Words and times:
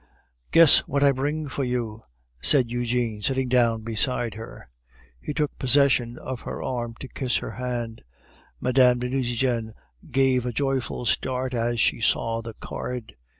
"Guess 0.49 0.79
what 0.87 1.03
I 1.03 1.11
bring 1.11 1.47
for 1.47 1.63
you," 1.63 2.01
said 2.41 2.71
Eugene, 2.71 3.21
sitting 3.21 3.47
down 3.47 3.83
beside 3.83 4.33
her. 4.33 4.67
He 5.21 5.31
took 5.31 5.55
possession 5.59 6.17
of 6.17 6.39
her 6.41 6.59
arm 6.63 6.95
to 7.01 7.07
kiss 7.07 7.37
her 7.37 7.51
hand. 7.51 8.01
Mme. 8.59 8.71
de 8.97 9.09
Nucingen 9.09 9.75
gave 10.09 10.47
a 10.47 10.51
joyful 10.51 11.05
start 11.05 11.53
as 11.53 11.79
she 11.79 12.01
saw 12.01 12.41
the 12.41 12.55
card. 12.55 13.15